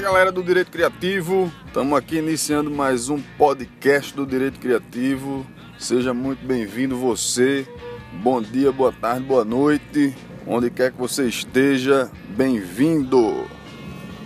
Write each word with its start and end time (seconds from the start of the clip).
Fala 0.00 0.12
galera 0.12 0.32
do 0.32 0.42
Direito 0.42 0.70
Criativo, 0.70 1.52
estamos 1.66 1.98
aqui 1.98 2.16
iniciando 2.16 2.70
mais 2.70 3.10
um 3.10 3.20
podcast 3.36 4.14
do 4.14 4.24
Direito 4.24 4.58
Criativo. 4.58 5.46
Seja 5.78 6.14
muito 6.14 6.42
bem-vindo 6.42 6.96
você. 6.96 7.68
Bom 8.10 8.40
dia, 8.40 8.72
boa 8.72 8.92
tarde, 8.92 9.26
boa 9.26 9.44
noite, 9.44 10.16
onde 10.46 10.70
quer 10.70 10.90
que 10.90 10.98
você 10.98 11.28
esteja, 11.28 12.10
bem-vindo. 12.30 13.44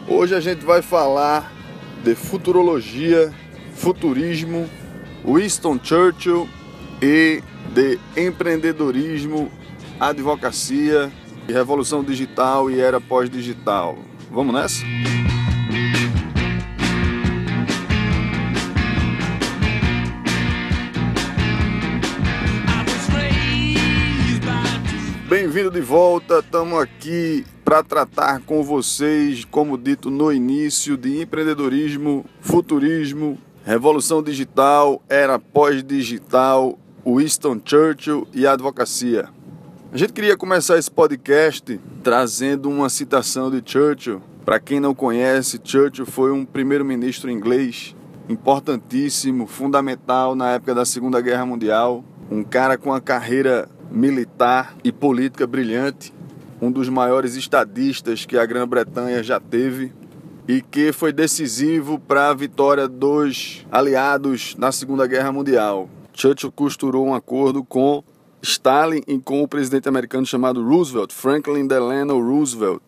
Hoje 0.06 0.36
a 0.36 0.40
gente 0.40 0.64
vai 0.64 0.80
falar 0.80 1.52
de 2.04 2.14
futurologia, 2.14 3.34
futurismo, 3.74 4.70
Winston 5.24 5.80
Churchill 5.82 6.48
e 7.02 7.42
de 7.74 7.98
empreendedorismo, 8.16 9.50
advocacia, 9.98 11.10
revolução 11.48 12.04
digital 12.04 12.70
e 12.70 12.80
era 12.80 13.00
pós-digital. 13.00 13.98
Vamos 14.30 14.54
nessa? 14.54 15.23
Bem-vindo 25.54 25.72
de 25.72 25.86
volta, 25.86 26.40
estamos 26.40 26.80
aqui 26.80 27.46
para 27.64 27.80
tratar 27.80 28.40
com 28.40 28.60
vocês, 28.64 29.44
como 29.44 29.78
dito 29.78 30.10
no 30.10 30.32
início, 30.32 30.96
de 30.96 31.22
empreendedorismo, 31.22 32.26
futurismo, 32.40 33.38
revolução 33.64 34.20
digital, 34.20 35.00
era 35.08 35.38
pós-digital, 35.38 36.76
Winston 37.06 37.60
Churchill 37.64 38.26
e 38.34 38.48
advocacia. 38.48 39.28
A 39.92 39.96
gente 39.96 40.12
queria 40.12 40.36
começar 40.36 40.76
esse 40.76 40.90
podcast 40.90 41.80
trazendo 42.02 42.68
uma 42.68 42.88
citação 42.88 43.48
de 43.48 43.62
Churchill. 43.64 44.20
Para 44.44 44.58
quem 44.58 44.80
não 44.80 44.92
conhece, 44.92 45.60
Churchill 45.62 46.04
foi 46.04 46.32
um 46.32 46.44
primeiro-ministro 46.44 47.30
inglês 47.30 47.94
importantíssimo, 48.28 49.46
fundamental 49.46 50.34
na 50.34 50.54
época 50.54 50.74
da 50.74 50.84
Segunda 50.84 51.20
Guerra 51.20 51.46
Mundial, 51.46 52.04
um 52.28 52.42
cara 52.42 52.76
com 52.76 52.90
uma 52.90 53.00
carreira 53.00 53.68
militar 53.94 54.74
e 54.82 54.90
política 54.90 55.46
brilhante, 55.46 56.12
um 56.60 56.70
dos 56.70 56.88
maiores 56.88 57.36
estadistas 57.36 58.26
que 58.26 58.36
a 58.36 58.44
Grã-Bretanha 58.44 59.22
já 59.22 59.38
teve 59.38 59.92
e 60.48 60.60
que 60.60 60.92
foi 60.92 61.12
decisivo 61.12 61.98
para 61.98 62.28
a 62.28 62.34
vitória 62.34 62.88
dos 62.88 63.64
aliados 63.70 64.56
na 64.56 64.72
Segunda 64.72 65.06
Guerra 65.06 65.30
Mundial. 65.30 65.88
Churchill 66.12 66.52
costurou 66.52 67.06
um 67.06 67.14
acordo 67.14 67.62
com 67.64 68.02
Stalin 68.42 69.00
e 69.06 69.18
com 69.18 69.42
o 69.42 69.48
presidente 69.48 69.88
americano 69.88 70.26
chamado 70.26 70.62
Roosevelt, 70.62 71.12
Franklin 71.12 71.66
Delano 71.66 72.20
Roosevelt. 72.20 72.82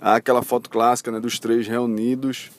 Há 0.00 0.14
aquela 0.14 0.42
foto 0.42 0.70
clássica 0.70 1.10
né, 1.10 1.18
dos 1.20 1.38
três 1.38 1.66
reunidos, 1.66 2.50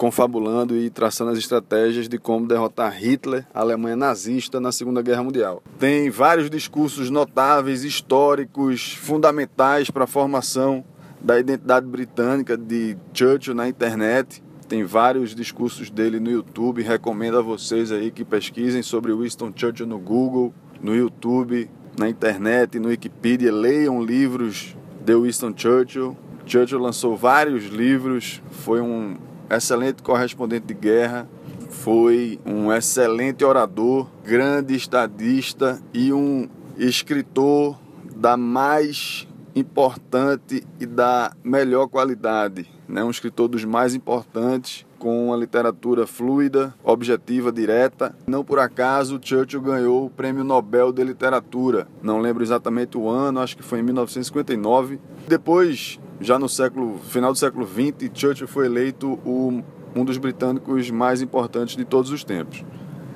confabulando 0.00 0.74
e 0.74 0.88
traçando 0.88 1.30
as 1.30 1.36
estratégias 1.36 2.08
de 2.08 2.16
como 2.16 2.48
derrotar 2.48 2.90
Hitler, 2.90 3.46
a 3.52 3.60
Alemanha 3.60 3.94
nazista, 3.94 4.58
na 4.58 4.72
Segunda 4.72 5.02
Guerra 5.02 5.22
Mundial. 5.22 5.62
Tem 5.78 6.08
vários 6.08 6.48
discursos 6.48 7.10
notáveis, 7.10 7.84
históricos, 7.84 8.94
fundamentais 8.94 9.90
para 9.90 10.04
a 10.04 10.06
formação 10.06 10.82
da 11.20 11.38
identidade 11.38 11.86
britânica 11.86 12.56
de 12.56 12.96
Churchill 13.12 13.54
na 13.54 13.68
internet. 13.68 14.42
Tem 14.66 14.84
vários 14.84 15.34
discursos 15.34 15.90
dele 15.90 16.18
no 16.18 16.30
YouTube. 16.30 16.80
Recomendo 16.80 17.36
a 17.36 17.42
vocês 17.42 17.92
aí 17.92 18.10
que 18.10 18.24
pesquisem 18.24 18.82
sobre 18.82 19.12
Winston 19.12 19.52
Churchill 19.54 19.86
no 19.86 19.98
Google 19.98 20.54
no 20.82 20.96
YouTube, 20.96 21.68
na 21.98 22.08
internet, 22.08 22.78
no 22.78 22.88
Wikipedia, 22.88 23.52
leiam 23.52 24.02
livros 24.02 24.74
de 25.04 25.14
Winston 25.14 25.52
Churchill. 25.54 26.16
Churchill 26.46 26.78
lançou 26.78 27.18
vários 27.18 27.66
livros, 27.66 28.42
foi 28.50 28.80
um 28.80 29.28
excelente 29.50 30.02
correspondente 30.02 30.66
de 30.66 30.74
guerra, 30.74 31.28
foi 31.68 32.38
um 32.44 32.72
excelente 32.72 33.44
orador, 33.44 34.08
grande 34.24 34.74
estadista 34.74 35.80
e 35.92 36.12
um 36.12 36.48
escritor 36.76 37.78
da 38.14 38.36
mais 38.36 39.26
importante 39.54 40.66
e 40.78 40.86
da 40.86 41.32
melhor 41.42 41.88
qualidade, 41.88 42.68
né? 42.88 43.02
um 43.02 43.10
escritor 43.10 43.48
dos 43.48 43.64
mais 43.64 43.94
importantes 43.94 44.86
com 44.98 45.28
uma 45.28 45.36
literatura 45.36 46.06
fluida, 46.06 46.74
objetiva, 46.84 47.50
direta. 47.50 48.14
Não 48.26 48.44
por 48.44 48.58
acaso, 48.58 49.18
Churchill 49.20 49.62
ganhou 49.62 50.06
o 50.06 50.10
Prêmio 50.10 50.44
Nobel 50.44 50.92
de 50.92 51.02
Literatura. 51.02 51.88
Não 52.02 52.20
lembro 52.20 52.42
exatamente 52.42 52.98
o 52.98 53.08
ano, 53.08 53.40
acho 53.40 53.56
que 53.56 53.62
foi 53.62 53.80
em 53.80 53.82
1959. 53.82 55.00
Depois, 55.26 55.98
já 56.20 56.38
no 56.38 56.48
século 56.48 56.98
final 56.98 57.32
do 57.32 57.38
século 57.38 57.66
XX, 57.66 58.10
Churchill 58.12 58.48
foi 58.48 58.66
eleito 58.66 59.18
o, 59.24 59.62
um 59.94 60.04
dos 60.04 60.18
britânicos 60.18 60.90
mais 60.90 61.22
importantes 61.22 61.76
de 61.76 61.84
todos 61.84 62.10
os 62.10 62.22
tempos. 62.22 62.64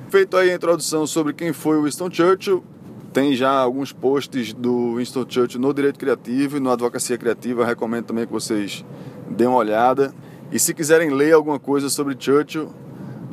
Feito 0.09 0.37
aí 0.37 0.51
a 0.51 0.55
introdução 0.55 1.05
sobre 1.05 1.33
quem 1.33 1.53
foi 1.53 1.81
Winston 1.81 2.09
Churchill, 2.11 2.63
tem 3.15 3.33
já 3.33 3.49
alguns 3.49 3.93
posts 3.93 4.51
do 4.51 4.97
Winston 4.97 5.25
Churchill 5.25 5.61
no 5.61 5.73
Direito 5.73 5.97
Criativo 5.97 6.57
e 6.57 6.59
no 6.59 6.69
Advocacia 6.69 7.17
Criativa. 7.17 7.65
recomendo 7.65 8.07
também 8.07 8.25
que 8.25 8.33
vocês 8.33 8.83
deem 9.29 9.47
uma 9.47 9.57
olhada. 9.57 10.13
E 10.51 10.59
se 10.59 10.73
quiserem 10.73 11.11
ler 11.11 11.31
alguma 11.31 11.57
coisa 11.57 11.89
sobre 11.89 12.13
Churchill, 12.19 12.69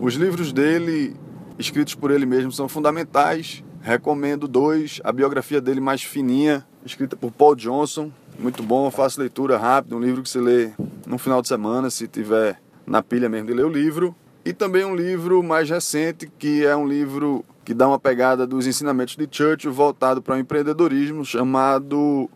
os 0.00 0.14
livros 0.14 0.52
dele, 0.52 1.16
escritos 1.58 1.96
por 1.96 2.12
ele 2.12 2.24
mesmo, 2.24 2.52
são 2.52 2.68
fundamentais. 2.68 3.64
Recomendo 3.80 4.46
dois: 4.46 5.00
a 5.02 5.10
biografia 5.10 5.60
dele 5.60 5.80
mais 5.80 6.00
fininha, 6.00 6.64
escrita 6.86 7.16
por 7.16 7.32
Paul 7.32 7.56
Johnson, 7.56 8.12
muito 8.38 8.62
bom, 8.62 8.90
fácil 8.90 9.20
leitura 9.20 9.56
rápida, 9.56 9.96
um 9.96 10.00
livro 10.00 10.22
que 10.22 10.28
você 10.28 10.40
lê 10.40 10.70
no 11.06 11.18
final 11.18 11.42
de 11.42 11.48
semana, 11.48 11.90
se 11.90 12.08
tiver 12.08 12.60
na 12.86 13.02
pilha 13.02 13.28
mesmo 13.28 13.46
de 13.48 13.54
ler 13.54 13.64
o 13.64 13.68
livro. 13.68 14.14
E 14.44 14.52
também 14.52 14.84
um 14.84 14.94
livro 14.94 15.42
mais 15.42 15.70
recente, 15.70 16.30
que 16.38 16.64
é 16.64 16.74
um 16.74 16.86
livro 16.86 17.44
que 17.64 17.72
dá 17.72 17.86
uma 17.86 17.98
pegada 17.98 18.46
dos 18.46 18.66
ensinamentos 18.66 19.16
de 19.16 19.28
Churchill 19.30 19.72
voltado 19.72 20.20
para 20.20 20.34
o 20.34 20.38
empreendedorismo, 20.38 21.24
chamado 21.24 22.28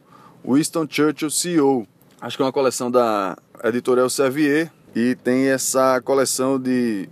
Winston 0.44 0.86
Churchill 0.88 1.30
CEO. 1.30 1.86
Acho 2.20 2.36
que 2.36 2.42
é 2.42 2.46
uma 2.46 2.52
coleção 2.52 2.90
da 2.90 3.36
editorial 3.64 4.08
Servier 4.08 4.70
e 4.94 5.16
tem 5.16 5.48
essa 5.48 6.00
coleção 6.00 6.58
de 6.58 7.08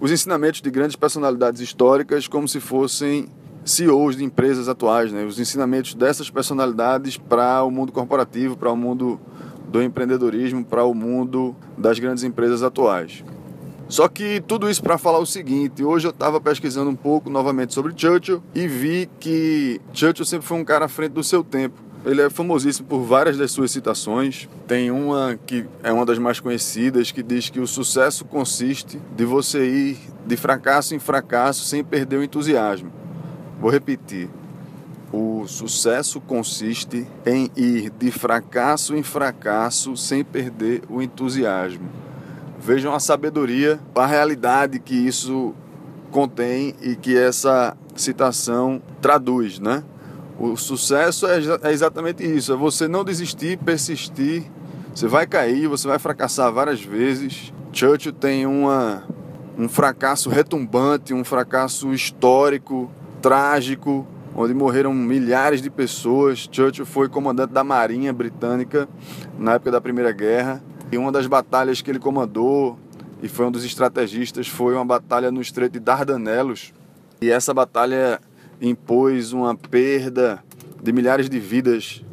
os 0.00 0.10
ensinamentos 0.10 0.62
de 0.62 0.70
grandes 0.70 0.96
personalidades 0.96 1.60
históricas 1.60 2.26
como 2.26 2.48
se 2.48 2.60
fossem 2.60 3.28
CEOs 3.68 4.16
de 4.16 4.24
empresas 4.24 4.68
atuais, 4.68 5.12
né? 5.12 5.24
os 5.24 5.38
ensinamentos 5.38 5.94
dessas 5.94 6.30
personalidades 6.30 7.16
para 7.16 7.62
o 7.62 7.70
mundo 7.70 7.92
corporativo, 7.92 8.56
para 8.56 8.72
o 8.72 8.76
mundo 8.76 9.20
do 9.68 9.82
empreendedorismo, 9.82 10.64
para 10.64 10.84
o 10.84 10.94
mundo 10.94 11.54
das 11.76 11.98
grandes 11.98 12.24
empresas 12.24 12.62
atuais. 12.62 13.22
Só 13.88 14.06
que 14.06 14.42
tudo 14.46 14.68
isso 14.68 14.82
para 14.82 14.98
falar 14.98 15.18
o 15.18 15.26
seguinte: 15.26 15.82
hoje 15.82 16.06
eu 16.06 16.10
estava 16.10 16.40
pesquisando 16.40 16.90
um 16.90 16.96
pouco 16.96 17.30
novamente 17.30 17.72
sobre 17.72 17.94
Churchill 17.96 18.42
e 18.54 18.66
vi 18.66 19.08
que 19.18 19.80
Churchill 19.92 20.26
sempre 20.26 20.46
foi 20.46 20.58
um 20.58 20.64
cara 20.64 20.84
à 20.84 20.88
frente 20.88 21.12
do 21.12 21.24
seu 21.24 21.42
tempo. 21.42 21.88
Ele 22.04 22.22
é 22.22 22.30
famosíssimo 22.30 22.86
por 22.86 23.00
várias 23.00 23.36
das 23.36 23.50
suas 23.50 23.70
citações. 23.70 24.48
Tem 24.66 24.90
uma 24.90 25.38
que 25.46 25.64
é 25.82 25.92
uma 25.92 26.06
das 26.06 26.18
mais 26.18 26.38
conhecidas 26.38 27.10
que 27.10 27.22
diz 27.22 27.50
que 27.50 27.60
o 27.60 27.66
sucesso 27.66 28.24
consiste 28.24 29.00
de 29.16 29.24
você 29.24 29.66
ir 29.66 29.98
de 30.26 30.36
fracasso 30.36 30.94
em 30.94 30.98
fracasso 30.98 31.64
sem 31.64 31.82
perder 31.82 32.18
o 32.18 32.22
entusiasmo. 32.22 32.97
Vou 33.60 33.70
repetir. 33.70 34.28
O 35.12 35.46
sucesso 35.46 36.20
consiste 36.20 37.06
em 37.24 37.50
ir 37.56 37.90
de 37.90 38.10
fracasso 38.10 38.94
em 38.94 39.02
fracasso 39.02 39.96
sem 39.96 40.22
perder 40.22 40.82
o 40.88 41.00
entusiasmo. 41.00 41.88
Vejam 42.60 42.94
a 42.94 43.00
sabedoria, 43.00 43.80
a 43.94 44.06
realidade 44.06 44.78
que 44.78 44.94
isso 44.94 45.54
contém 46.10 46.74
e 46.82 46.94
que 46.94 47.16
essa 47.16 47.76
citação 47.96 48.82
traduz, 49.00 49.58
né? 49.58 49.82
O 50.38 50.56
sucesso 50.56 51.26
é, 51.26 51.40
é 51.62 51.72
exatamente 51.72 52.24
isso: 52.24 52.52
é 52.52 52.56
você 52.56 52.86
não 52.86 53.04
desistir, 53.04 53.58
persistir. 53.58 54.44
Você 54.94 55.06
vai 55.06 55.26
cair, 55.26 55.68
você 55.68 55.88
vai 55.88 55.98
fracassar 55.98 56.52
várias 56.52 56.82
vezes. 56.82 57.52
Churchill 57.72 58.12
tem 58.12 58.46
uma, 58.46 59.04
um 59.56 59.68
fracasso 59.68 60.28
retumbante, 60.28 61.14
um 61.14 61.24
fracasso 61.24 61.92
histórico, 61.92 62.90
trágico, 63.20 64.06
onde 64.34 64.54
morreram 64.54 64.92
milhares 64.94 65.60
de 65.60 65.70
pessoas. 65.70 66.48
Churchill 66.50 66.86
foi 66.86 67.08
comandante 67.08 67.52
da 67.52 67.64
Marinha 67.64 68.12
Britânica 68.12 68.88
na 69.38 69.54
época 69.54 69.70
da 69.70 69.80
Primeira 69.80 70.12
Guerra. 70.12 70.62
E 70.90 70.96
uma 70.96 71.12
das 71.12 71.26
batalhas 71.26 71.82
que 71.82 71.90
ele 71.90 71.98
comandou 71.98 72.78
e 73.22 73.28
foi 73.28 73.46
um 73.46 73.50
dos 73.50 73.64
estrategistas 73.64 74.46
foi 74.46 74.74
uma 74.74 74.84
batalha 74.84 75.30
no 75.30 75.40
Estreito 75.40 75.72
de 75.72 75.80
Dardanelos. 75.80 76.72
E 77.20 77.30
essa 77.30 77.52
batalha 77.52 78.20
impôs 78.60 79.32
uma 79.32 79.56
perda 79.56 80.42
de 80.82 80.92
milhares 80.92 81.28
de 81.28 81.38
vidas 81.40 82.04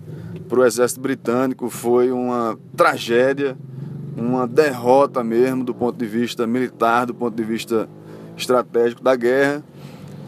para 0.49 0.59
o 0.59 0.65
exército 0.65 0.99
britânico. 0.99 1.69
Foi 1.69 2.11
uma 2.11 2.57
tragédia, 2.75 3.55
uma 4.17 4.47
derrota 4.47 5.23
mesmo 5.23 5.63
do 5.63 5.75
ponto 5.75 5.97
de 5.97 6.05
vista 6.05 6.47
militar, 6.47 7.05
do 7.05 7.13
ponto 7.13 7.35
de 7.35 7.43
vista 7.43 7.87
estratégico 8.35 9.03
da 9.03 9.15
guerra. 9.15 9.63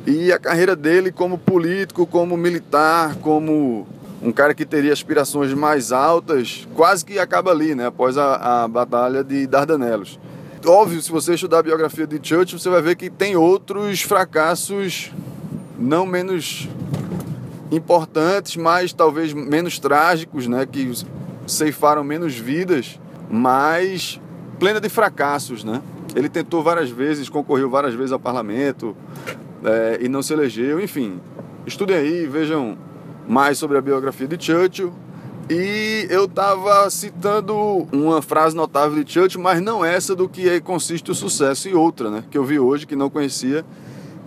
E 0.07 0.31
a 0.31 0.39
carreira 0.39 0.73
dele 0.73 1.11
como 1.11 1.37
político, 1.37 2.07
como 2.07 2.37
militar, 2.37 3.15
como 3.15 3.85
um 4.21 4.31
cara 4.31 4.53
que 4.53 4.65
teria 4.65 4.93
aspirações 4.93 5.53
mais 5.53 5.91
altas, 5.91 6.65
quase 6.73 7.03
que 7.03 7.19
acaba 7.19 7.51
ali, 7.51 7.75
né? 7.75 7.87
Após 7.87 8.17
a, 8.17 8.63
a 8.63 8.67
Batalha 8.69 9.21
de 9.21 9.45
Dardanelos. 9.45 10.17
Óbvio, 10.65 11.01
se 11.01 11.11
você 11.11 11.33
estudar 11.33 11.59
a 11.59 11.63
biografia 11.63 12.07
de 12.07 12.25
Churchill, 12.25 12.57
você 12.57 12.69
vai 12.69 12.81
ver 12.81 12.95
que 12.95 13.09
tem 13.09 13.35
outros 13.35 14.01
fracassos 14.01 15.11
não 15.77 16.05
menos 16.05 16.69
importantes, 17.69 18.55
mas 18.55 18.93
talvez 18.93 19.33
menos 19.33 19.77
trágicos, 19.77 20.47
né? 20.47 20.65
Que 20.65 20.89
ceifaram 21.45 22.05
menos 22.05 22.33
vidas, 22.33 22.97
mas 23.29 24.21
plena 24.57 24.79
de 24.79 24.87
fracassos, 24.87 25.65
né? 25.65 25.81
Ele 26.15 26.29
tentou 26.29 26.63
várias 26.63 26.89
vezes, 26.89 27.27
concorreu 27.27 27.69
várias 27.69 27.93
vezes 27.93 28.13
ao 28.13 28.19
parlamento 28.19 28.95
é, 29.63 29.99
e 30.01 30.07
não 30.07 30.21
se 30.21 30.33
elegeu. 30.33 30.79
Enfim, 30.79 31.19
estudem 31.65 31.95
aí, 31.95 32.25
vejam 32.25 32.77
mais 33.27 33.57
sobre 33.57 33.77
a 33.77 33.81
biografia 33.81 34.27
de 34.27 34.43
Churchill. 34.43 34.93
E 35.49 36.07
eu 36.09 36.25
estava 36.25 36.89
citando 36.89 37.55
uma 37.91 38.21
frase 38.21 38.55
notável 38.55 39.01
de 39.01 39.11
Churchill, 39.11 39.41
mas 39.41 39.61
não 39.61 39.83
essa 39.83 40.13
do 40.13 40.27
que 40.27 40.59
consiste 40.59 41.09
o 41.09 41.15
sucesso, 41.15 41.69
e 41.69 41.73
outra, 41.73 42.09
né, 42.09 42.23
que 42.29 42.37
eu 42.37 42.43
vi 42.43 42.59
hoje, 42.59 42.85
que 42.85 42.97
não 42.97 43.09
conhecia, 43.09 43.65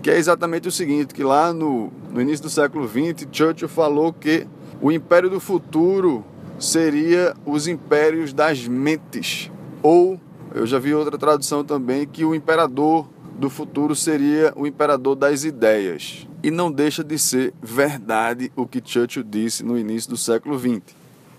que 0.03 0.11
é 0.11 0.17
exatamente 0.17 0.67
o 0.67 0.73
seguinte, 0.73 1.13
que 1.13 1.23
lá 1.23 1.53
no, 1.53 1.93
no 2.11 2.23
início 2.23 2.45
do 2.45 2.51
século 2.51 2.89
XX, 2.89 3.29
Churchill 3.31 3.69
falou 3.69 4.15
que 4.15 4.47
o 4.81 4.91
império 4.91 5.29
do 5.29 5.39
futuro 5.39 6.25
seria 6.59 7.35
os 7.45 7.69
impérios 7.69 8.33
das 8.33 8.67
mentes, 8.67 9.51
ou 9.83 10.19
eu 10.55 10.67
já 10.67 10.79
vi 10.79 10.95
outra 10.95 11.19
tradução 11.19 11.63
também 11.63 12.07
que 12.07 12.25
o 12.25 12.35
imperador 12.35 13.07
do 13.41 13.49
futuro 13.49 13.97
seria 13.97 14.53
o 14.55 14.67
imperador 14.67 15.17
das 15.17 15.45
ideias. 15.45 16.29
E 16.43 16.51
não 16.51 16.71
deixa 16.71 17.03
de 17.03 17.19
ser 17.19 17.55
verdade 17.63 18.53
o 18.55 18.67
que 18.67 18.83
Churchill 18.85 19.25
disse 19.25 19.65
no 19.65 19.79
início 19.79 20.11
do 20.11 20.17
século 20.17 20.59
XX. 20.59 20.83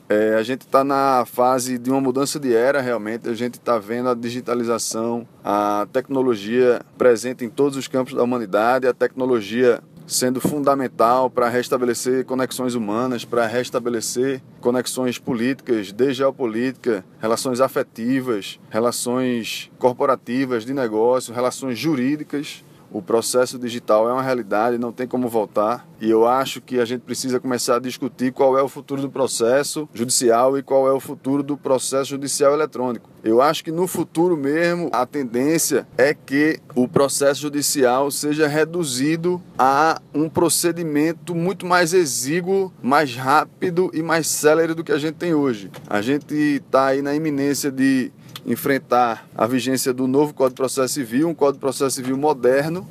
É, 0.10 0.36
a 0.36 0.44
gente 0.44 0.62
está 0.62 0.84
na 0.84 1.24
fase 1.26 1.78
de 1.78 1.90
uma 1.90 2.02
mudança 2.02 2.40
de 2.40 2.54
era, 2.54 2.82
realmente. 2.82 3.30
A 3.30 3.34
gente 3.34 3.54
está 3.54 3.78
vendo 3.78 4.10
a 4.10 4.16
digitalização, 4.16 5.26
a 5.44 5.88
tecnologia 5.94 6.82
presente 6.98 7.46
em 7.46 7.50
todos 7.50 7.78
os 7.78 7.88
campos 7.88 8.16
da 8.16 8.24
humanidade, 8.24 8.88
a 8.88 8.94
tecnologia 8.94 9.82
sendo 10.08 10.42
fundamental 10.42 11.30
para 11.30 11.50
restabelecer 11.50 12.26
conexões 12.26 12.76
humanas, 12.76 13.24
para 13.24 13.48
restabelecer 13.48 14.42
conexões 14.60 15.18
políticas, 15.18 15.92
de 15.92 16.14
geopolítica, 16.14 17.06
relações 17.20 17.62
afetivas, 17.62 18.60
relações 18.70 19.72
corporativas 19.78 20.66
de 20.66 20.74
negócio, 20.74 21.34
relações 21.34 21.78
jurídicas 21.78 22.64
o 22.92 23.02
processo 23.02 23.58
digital 23.58 24.10
é 24.10 24.14
uma 24.14 24.22
realidade, 24.22 24.78
não 24.78 24.92
tem 24.92 25.08
como 25.08 25.28
voltar. 25.30 25.88
E 26.00 26.10
eu 26.10 26.28
acho 26.28 26.60
que 26.62 26.80
a 26.80 26.86
gente 26.86 27.02
precisa 27.02 27.40
começar 27.40 27.76
a 27.76 27.80
discutir 27.80 28.34
qual 28.34 28.58
é 28.58 28.62
o 28.62 28.68
futuro 28.68 29.02
do 29.02 29.10
processo 29.10 29.88
judicial 29.94 30.58
e 30.58 30.64
qual 30.64 30.88
é 30.88 30.92
o 30.92 31.00
futuro 31.00 31.44
do 31.44 31.56
processo 31.56 32.10
judicial 32.10 32.54
eletrônico. 32.54 33.10
Eu 33.24 33.42
acho 33.42 33.64
que 33.64 33.72
no 33.72 33.86
futuro 33.86 34.36
mesmo 34.36 34.90
a 34.92 35.06
tendência 35.06 35.88
é 35.98 36.14
que 36.14 36.60
o 36.76 36.88
processo 36.88 37.42
judicial 37.42 38.10
seja 38.10 38.48
reduzido 38.48 39.42
a 39.58 40.02
um 40.14 40.28
procedimento 40.28 41.36
muito 41.36 41.66
mais 41.66 41.94
exíguo, 41.94 42.74
mais 42.82 43.16
rápido 43.16 43.92
e 43.94 44.02
mais 44.02 44.28
célere 44.28 44.74
do 44.74 44.84
que 44.84 44.92
a 44.92 44.98
gente 44.98 45.16
tem 45.16 45.36
hoje. 45.36 45.70
A 45.88 46.02
gente 46.02 46.34
está 46.34 46.88
aí 46.88 47.02
na 47.02 47.14
iminência 47.14 47.72
de 47.72 48.12
enfrentar 48.46 49.28
a 49.36 49.46
vigência 49.46 49.94
do 49.94 50.08
novo 50.08 50.34
Código 50.34 50.56
de 50.56 50.62
Processo 50.62 50.94
Civil, 50.94 51.28
um 51.28 51.34
Código 51.34 51.58
de 51.58 51.62
Processo 51.62 51.96
Civil 51.96 52.18
moderno, 52.18 52.88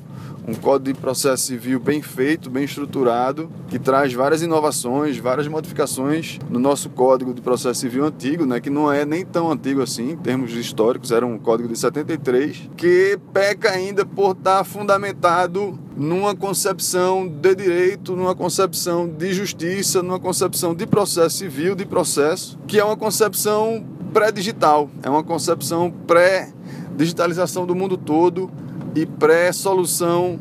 um 0.46 0.54
Código 0.54 0.96
de 0.96 1.00
Processo 1.00 1.44
Civil 1.44 1.78
bem 1.78 2.02
feito, 2.02 2.50
bem 2.50 2.64
estruturado, 2.64 3.50
que 3.68 3.78
traz 3.78 4.12
várias 4.12 4.42
inovações, 4.42 5.16
várias 5.18 5.46
modificações 5.46 6.38
no 6.48 6.58
nosso 6.58 6.90
Código 6.90 7.32
de 7.34 7.40
Processo 7.40 7.80
Civil 7.80 8.04
antigo, 8.04 8.46
né, 8.46 8.60
que 8.60 8.70
não 8.70 8.90
é 8.90 9.04
nem 9.04 9.24
tão 9.24 9.50
antigo 9.50 9.82
assim, 9.82 10.12
em 10.12 10.16
termos 10.16 10.52
históricos, 10.52 11.12
era 11.12 11.26
um 11.26 11.38
Código 11.38 11.68
de 11.68 11.78
73, 11.78 12.70
que 12.76 13.18
peca 13.32 13.70
ainda 13.70 14.04
por 14.04 14.32
estar 14.32 14.64
fundamentado 14.64 15.78
numa 15.96 16.34
concepção 16.34 17.28
de 17.28 17.54
direito, 17.54 18.16
numa 18.16 18.34
concepção 18.34 19.08
de 19.08 19.32
justiça, 19.32 20.02
numa 20.02 20.18
concepção 20.18 20.74
de 20.74 20.86
processo 20.86 21.38
civil, 21.38 21.74
de 21.74 21.84
processo, 21.84 22.58
que 22.66 22.78
é 22.78 22.84
uma 22.84 22.96
concepção 22.96 23.84
pré-digital, 24.10 24.90
é 25.02 25.08
uma 25.08 25.22
concepção 25.22 25.90
pré-digitalização 26.06 27.64
do 27.64 27.74
mundo 27.74 27.96
todo 27.96 28.50
e 28.94 29.06
pré-solução 29.06 30.38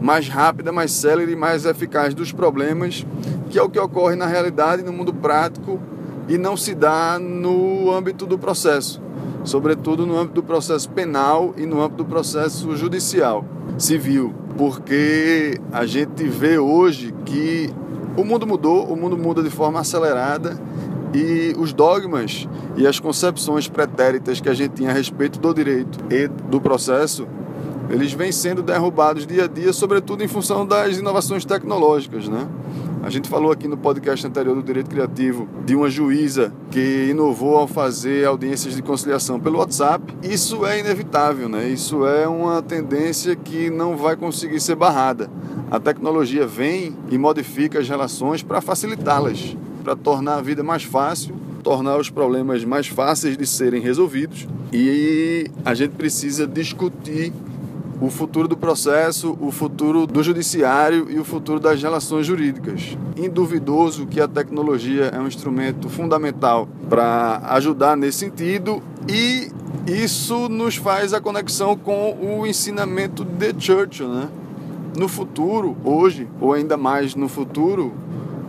mais 0.00 0.28
rápida, 0.28 0.72
mais 0.72 0.90
célere 0.92 1.32
e 1.32 1.36
mais 1.36 1.64
eficaz 1.64 2.14
dos 2.14 2.32
problemas, 2.32 3.06
que 3.48 3.58
é 3.58 3.62
o 3.62 3.70
que 3.70 3.78
ocorre 3.78 4.16
na 4.16 4.26
realidade, 4.26 4.82
no 4.82 4.92
mundo 4.92 5.14
prático 5.14 5.80
e 6.28 6.36
não 6.36 6.56
se 6.56 6.74
dá 6.74 7.18
no 7.18 7.90
âmbito 7.92 8.26
do 8.26 8.38
processo, 8.38 9.00
sobretudo 9.44 10.04
no 10.04 10.16
âmbito 10.16 10.34
do 10.34 10.42
processo 10.42 10.90
penal 10.90 11.54
e 11.56 11.64
no 11.64 11.80
âmbito 11.80 12.02
do 12.02 12.08
processo 12.08 12.76
judicial, 12.76 13.44
civil, 13.78 14.34
porque 14.58 15.60
a 15.72 15.86
gente 15.86 16.24
vê 16.24 16.58
hoje 16.58 17.14
que 17.24 17.70
o 18.16 18.24
mundo 18.24 18.46
mudou, 18.46 18.84
o 18.86 18.96
mundo 18.96 19.16
muda 19.16 19.42
de 19.42 19.50
forma 19.50 19.80
acelerada 19.80 20.60
e 21.14 21.54
os 21.58 21.72
dogmas 21.72 22.48
e 22.76 22.86
as 22.86 22.98
concepções 22.98 23.68
pretéritas 23.68 24.40
que 24.40 24.48
a 24.48 24.54
gente 24.54 24.72
tinha 24.72 24.90
a 24.90 24.92
respeito 24.92 25.38
do 25.38 25.54
direito 25.54 25.98
e 26.10 26.28
do 26.28 26.60
processo, 26.60 27.26
eles 27.88 28.12
vêm 28.12 28.32
sendo 28.32 28.62
derrubados 28.62 29.26
dia 29.26 29.44
a 29.44 29.46
dia, 29.46 29.72
sobretudo 29.72 30.22
em 30.22 30.28
função 30.28 30.66
das 30.66 30.98
inovações 30.98 31.44
tecnológicas, 31.44 32.28
né? 32.28 32.48
A 33.02 33.10
gente 33.10 33.28
falou 33.28 33.52
aqui 33.52 33.68
no 33.68 33.76
podcast 33.76 34.26
anterior 34.26 34.56
do 34.56 34.62
Direito 34.64 34.90
Criativo 34.90 35.48
de 35.64 35.76
uma 35.76 35.88
juíza 35.88 36.52
que 36.72 37.06
inovou 37.08 37.56
ao 37.56 37.68
fazer 37.68 38.26
audiências 38.26 38.74
de 38.74 38.82
conciliação 38.82 39.38
pelo 39.38 39.58
WhatsApp. 39.58 40.12
Isso 40.24 40.66
é 40.66 40.80
inevitável, 40.80 41.48
né? 41.48 41.68
Isso 41.68 42.04
é 42.04 42.26
uma 42.26 42.60
tendência 42.60 43.36
que 43.36 43.70
não 43.70 43.96
vai 43.96 44.16
conseguir 44.16 44.58
ser 44.58 44.74
barrada. 44.74 45.30
A 45.70 45.78
tecnologia 45.78 46.48
vem 46.48 46.96
e 47.08 47.16
modifica 47.16 47.78
as 47.78 47.88
relações 47.88 48.42
para 48.42 48.60
facilitá-las 48.60 49.56
para 49.86 49.94
tornar 49.94 50.38
a 50.38 50.42
vida 50.42 50.64
mais 50.64 50.82
fácil, 50.82 51.36
tornar 51.62 51.96
os 51.96 52.10
problemas 52.10 52.64
mais 52.64 52.88
fáceis 52.88 53.36
de 53.36 53.46
serem 53.46 53.80
resolvidos. 53.80 54.48
E 54.72 55.48
a 55.64 55.74
gente 55.74 55.92
precisa 55.92 56.44
discutir 56.44 57.32
o 58.00 58.10
futuro 58.10 58.48
do 58.48 58.56
processo, 58.56 59.38
o 59.40 59.52
futuro 59.52 60.04
do 60.04 60.24
judiciário 60.24 61.06
e 61.08 61.20
o 61.20 61.24
futuro 61.24 61.60
das 61.60 61.80
relações 61.80 62.26
jurídicas. 62.26 62.98
Induvidoso 63.16 64.06
que 64.06 64.20
a 64.20 64.26
tecnologia 64.26 65.04
é 65.04 65.20
um 65.20 65.28
instrumento 65.28 65.88
fundamental 65.88 66.68
para 66.90 67.40
ajudar 67.50 67.96
nesse 67.96 68.18
sentido 68.18 68.82
e 69.08 69.52
isso 69.86 70.48
nos 70.48 70.74
faz 70.74 71.14
a 71.14 71.20
conexão 71.20 71.76
com 71.76 72.40
o 72.40 72.44
ensinamento 72.44 73.24
de 73.24 73.54
Churchill, 73.56 74.08
né? 74.08 74.28
No 74.98 75.06
futuro, 75.06 75.76
hoje, 75.84 76.26
ou 76.40 76.54
ainda 76.54 76.76
mais 76.76 77.14
no 77.14 77.28
futuro, 77.28 77.92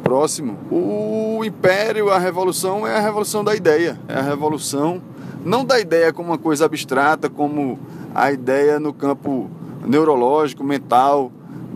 próximo. 0.07 0.57
O 0.71 1.43
império, 1.43 2.09
a 2.09 2.17
revolução 2.17 2.87
é 2.87 2.95
a 2.95 3.01
revolução 3.01 3.43
da 3.43 3.53
ideia. 3.53 3.99
É 4.07 4.13
a 4.13 4.21
revolução 4.21 5.01
não 5.43 5.65
da 5.65 5.77
ideia 5.81 6.13
como 6.13 6.29
uma 6.29 6.37
coisa 6.37 6.63
abstrata, 6.63 7.29
como 7.29 7.77
a 8.15 8.31
ideia 8.31 8.79
no 8.79 8.93
campo 8.93 9.51
neurológico, 9.85 10.63
mental, 10.63 11.29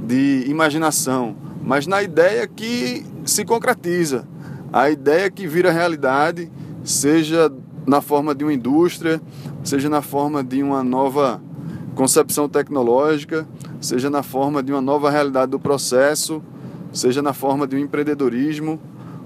de 0.08 0.46
imaginação, 0.48 1.36
mas 1.62 1.86
na 1.86 2.02
ideia 2.02 2.48
que 2.48 3.06
se 3.26 3.44
concretiza, 3.44 4.26
a 4.72 4.90
ideia 4.90 5.30
que 5.30 5.46
vira 5.46 5.70
realidade, 5.70 6.50
seja 6.86 7.52
na 7.86 8.00
forma 8.00 8.34
de 8.34 8.46
uma 8.46 8.54
indústria, 8.54 9.22
seja 9.62 9.90
na 9.90 10.02
forma 10.02 10.42
de 10.42 10.64
uma 10.64 10.84
nova 10.84 11.42
concepção 11.96 12.48
tecnológica, 12.48 13.46
seja 13.82 14.10
na 14.10 14.24
forma 14.24 14.64
de 14.64 14.72
uma 14.72 14.82
nova 14.82 15.10
realidade 15.10 15.52
do 15.52 15.60
processo, 15.60 16.42
seja 16.94 17.22
na 17.22 17.34
forma 17.34 17.68
de 17.68 17.76
um 17.76 17.80
empreendedorismo, 17.80 18.80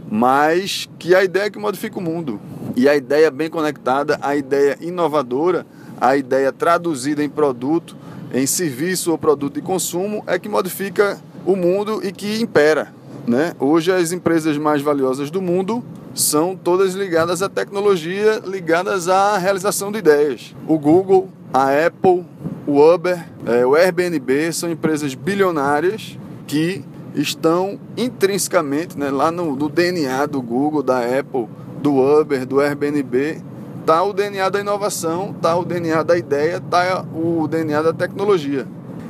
mas 0.09 0.89
que 0.99 1.15
a 1.15 1.23
ideia 1.23 1.49
que 1.49 1.59
modifica 1.59 1.97
o 1.97 2.01
mundo. 2.01 2.39
E 2.75 2.87
a 2.87 2.95
ideia 2.95 3.31
bem 3.31 3.49
conectada, 3.49 4.19
a 4.21 4.35
ideia 4.35 4.77
inovadora, 4.81 5.65
a 5.99 6.15
ideia 6.15 6.51
traduzida 6.51 7.23
em 7.23 7.29
produto, 7.29 7.95
em 8.33 8.45
serviço 8.45 9.11
ou 9.11 9.17
produto 9.17 9.55
de 9.55 9.61
consumo, 9.61 10.23
é 10.27 10.37
que 10.37 10.49
modifica 10.49 11.19
o 11.45 11.55
mundo 11.55 12.01
e 12.03 12.11
que 12.11 12.41
impera. 12.41 12.93
Né? 13.25 13.53
Hoje 13.59 13.91
as 13.91 14.11
empresas 14.11 14.57
mais 14.57 14.81
valiosas 14.81 15.31
do 15.31 15.41
mundo 15.41 15.83
são 16.13 16.55
todas 16.55 16.93
ligadas 16.93 17.41
à 17.41 17.49
tecnologia, 17.49 18.41
ligadas 18.45 19.09
à 19.09 19.37
realização 19.37 19.91
de 19.91 19.99
ideias. 19.99 20.55
O 20.67 20.77
Google, 20.77 21.29
a 21.53 21.69
Apple, 21.85 22.23
o 22.67 22.79
Uber, 22.79 23.25
é, 23.45 23.65
o 23.65 23.75
Airbnb 23.75 24.53
são 24.53 24.69
empresas 24.69 25.13
bilionárias 25.13 26.17
que 26.47 26.83
estão 27.15 27.79
intrinsecamente 27.95 28.97
né, 28.97 29.09
lá 29.09 29.31
no, 29.31 29.55
no, 29.55 29.69
DNA 29.69 30.25
do 30.25 30.41
Google, 30.41 30.83
da 30.83 30.99
Apple, 30.99 31.47
do 31.81 31.95
Uber, 31.95 32.45
do 32.45 32.59
Airbnb, 32.59 33.41
está 33.79 34.03
o 34.03 34.13
DNA 34.13 34.49
da 34.49 34.59
inovação, 34.59 35.31
está 35.35 35.55
o 35.55 35.63
DNA 35.63 36.03
da 36.03 36.17
ideia, 36.17 36.57
está 36.57 37.05
o 37.13 37.47
DNA 37.47 37.81
da 37.81 37.93
tecnologia. 37.93 38.67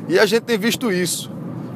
E 0.07 0.19
a 0.19 0.25
gente 0.25 0.43
tem 0.43 0.57
visto 0.57 0.91
isso. 0.91 1.31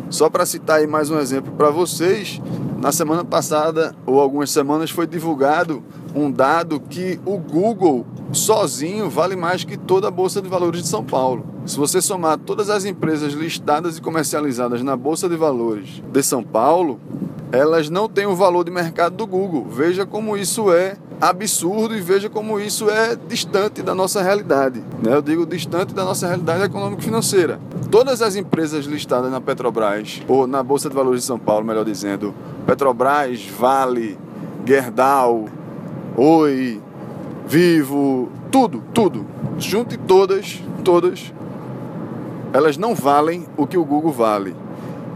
Só 0.09 0.29
para 0.29 0.45
citar 0.45 0.79
aí 0.79 0.87
mais 0.87 1.09
um 1.09 1.19
exemplo 1.19 1.51
para 1.53 1.69
vocês, 1.69 2.41
Na 2.79 2.93
semana 2.93 3.25
passada, 3.25 3.93
ou 4.05 4.21
algumas 4.21 4.51
semanas, 4.51 4.89
foi 4.89 5.05
divulgado 5.05 5.83
um 6.15 6.31
dado 6.31 6.79
que 6.79 7.19
o 7.25 7.37
Google 7.37 8.07
sozinho 8.31 9.09
vale 9.09 9.35
mais 9.35 9.65
que 9.65 9.75
toda 9.75 10.07
a 10.07 10.11
Bolsa 10.11 10.41
de 10.41 10.47
Valores 10.47 10.81
de 10.81 10.87
São 10.87 11.03
Paulo. 11.03 11.43
Se 11.65 11.77
você 11.77 12.01
somar 12.01 12.37
todas 12.37 12.69
as 12.69 12.85
empresas 12.85 13.33
listadas 13.33 13.97
e 13.97 14.01
comercializadas 14.01 14.81
na 14.81 14.95
Bolsa 14.95 15.29
de 15.29 15.35
Valores 15.35 16.01
de 16.11 16.23
São 16.23 16.43
Paulo, 16.43 16.99
elas 17.51 17.89
não 17.89 18.07
têm 18.07 18.25
o 18.25 18.35
valor 18.35 18.63
de 18.63 18.71
mercado 18.71 19.15
do 19.15 19.27
Google. 19.27 19.67
Veja 19.69 20.05
como 20.05 20.37
isso 20.37 20.71
é 20.71 20.97
absurdo 21.21 21.95
e 21.95 22.01
veja 22.01 22.29
como 22.29 22.59
isso 22.59 22.89
é 22.89 23.15
distante 23.15 23.81
da 23.81 23.93
nossa 23.93 24.21
realidade. 24.21 24.83
Né? 25.03 25.13
Eu 25.13 25.21
digo 25.21 25.45
distante 25.45 25.93
da 25.93 26.03
nossa 26.03 26.27
realidade 26.27 26.63
econômico-financeira. 26.63 27.59
Todas 27.91 28.21
as 28.21 28.35
empresas 28.35 28.85
listadas 28.85 29.31
na 29.31 29.41
Petrobras, 29.41 30.21
ou 30.27 30.47
na 30.47 30.63
Bolsa 30.63 30.89
de 30.89 30.95
Valores 30.95 31.21
de 31.21 31.27
São 31.27 31.39
Paulo, 31.39 31.65
melhor 31.65 31.83
dizendo, 31.83 32.33
Petrobras, 32.65 33.45
Vale, 33.45 34.17
Gerdau, 34.65 35.49
Oi, 36.15 36.81
Vivo, 37.47 38.29
tudo, 38.51 38.83
tudo. 38.93 39.25
Junte 39.57 39.97
todas, 39.97 40.61
todas, 40.83 41.33
elas 42.53 42.77
não 42.77 42.95
valem 42.95 43.45
o 43.57 43.67
que 43.67 43.77
o 43.77 43.85
Google 43.85 44.11
vale. 44.11 44.55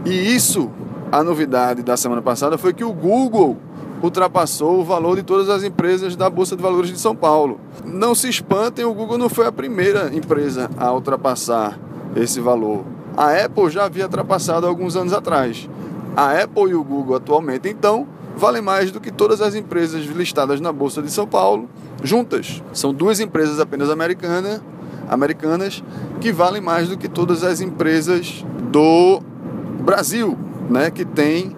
E 0.04 0.34
isso, 0.34 0.70
a 1.10 1.22
novidade 1.22 1.82
da 1.82 1.96
semana 1.96 2.22
passada 2.22 2.58
foi 2.58 2.72
que 2.72 2.84
o 2.84 2.92
Google 2.92 3.56
ultrapassou 4.02 4.80
o 4.80 4.84
valor 4.84 5.16
de 5.16 5.22
todas 5.22 5.48
as 5.48 5.62
empresas 5.62 6.14
da 6.14 6.28
Bolsa 6.28 6.56
de 6.56 6.62
Valores 6.62 6.90
de 6.90 6.98
São 6.98 7.16
Paulo. 7.16 7.58
Não 7.84 8.14
se 8.14 8.28
espantem, 8.28 8.84
o 8.84 8.92
Google 8.92 9.16
não 9.16 9.28
foi 9.28 9.46
a 9.46 9.52
primeira 9.52 10.14
empresa 10.14 10.70
a 10.76 10.92
ultrapassar 10.92 11.78
esse 12.14 12.40
valor. 12.40 12.84
A 13.16 13.30
Apple 13.44 13.70
já 13.70 13.84
havia 13.84 14.04
ultrapassado 14.04 14.66
alguns 14.66 14.96
anos 14.96 15.12
atrás. 15.12 15.68
A 16.16 16.32
Apple 16.42 16.70
e 16.70 16.74
o 16.74 16.84
Google 16.84 17.16
atualmente, 17.16 17.68
então, 17.68 18.06
valem 18.36 18.60
mais 18.60 18.90
do 18.90 19.00
que 19.00 19.10
todas 19.10 19.40
as 19.40 19.54
empresas 19.54 20.04
listadas 20.04 20.60
na 20.60 20.72
Bolsa 20.72 21.00
de 21.00 21.10
São 21.10 21.26
Paulo 21.26 21.68
juntas. 22.02 22.62
São 22.72 22.92
duas 22.92 23.20
empresas 23.20 23.58
apenas 23.58 23.88
americanas, 23.88 24.60
americanas 25.08 25.82
que 26.20 26.32
valem 26.32 26.60
mais 26.60 26.88
do 26.88 26.96
que 26.96 27.08
todas 27.08 27.42
as 27.44 27.60
empresas 27.60 28.44
do 28.70 29.20
Brasil, 29.82 30.36
né, 30.70 30.90
que 30.90 31.04
tem 31.04 31.54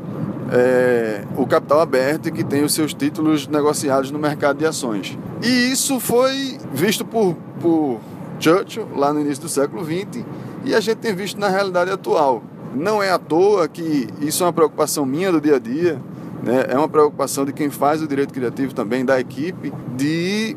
é, 0.50 1.24
o 1.36 1.46
capital 1.46 1.80
aberto 1.80 2.28
e 2.28 2.32
que 2.32 2.44
tem 2.44 2.64
os 2.64 2.74
seus 2.74 2.94
títulos 2.94 3.46
negociados 3.46 4.10
no 4.10 4.18
mercado 4.18 4.58
de 4.58 4.66
ações. 4.66 5.18
E 5.42 5.72
isso 5.72 5.98
foi 6.00 6.58
visto 6.72 7.04
por, 7.04 7.36
por 7.60 8.00
Churchill 8.38 8.88
lá 8.94 9.12
no 9.12 9.20
início 9.20 9.42
do 9.42 9.48
século 9.48 9.84
XX 9.84 10.24
e 10.64 10.74
a 10.74 10.80
gente 10.80 10.98
tem 10.98 11.14
visto 11.14 11.38
na 11.38 11.48
realidade 11.48 11.90
atual. 11.90 12.42
Não 12.74 13.02
é 13.02 13.10
à 13.10 13.18
toa 13.18 13.68
que 13.68 14.08
isso 14.20 14.42
é 14.42 14.46
uma 14.46 14.52
preocupação 14.52 15.06
minha 15.06 15.32
do 15.32 15.40
dia 15.40 15.56
a 15.56 15.58
dia, 15.58 16.00
né? 16.42 16.66
é 16.68 16.76
uma 16.76 16.88
preocupação 16.88 17.44
de 17.44 17.52
quem 17.52 17.70
faz 17.70 18.02
o 18.02 18.06
direito 18.06 18.34
criativo 18.34 18.74
também, 18.74 19.04
da 19.04 19.18
equipe, 19.18 19.72
de 19.96 20.56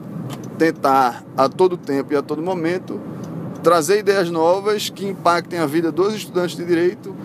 tentar 0.60 1.24
a 1.38 1.48
todo 1.48 1.78
tempo 1.78 2.13
e 2.13 2.18
a 2.18 2.22
todo 2.22 2.42
momento 2.42 3.00
trazer 3.63 4.00
ideias 4.00 4.30
novas 4.30 4.89
que 4.89 5.08
impactem 5.08 5.60
a 5.60 5.66
vida 5.66 5.92
dos 5.92 6.13
estudantes 6.13 6.56
de 6.56 6.66
direito, 6.66 7.16